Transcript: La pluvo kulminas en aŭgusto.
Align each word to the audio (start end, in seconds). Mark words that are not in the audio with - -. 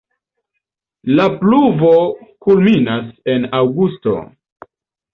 La 1.19 1.27
pluvo 1.43 1.93
kulminas 2.47 3.15
en 3.37 3.49
aŭgusto. 3.63 4.21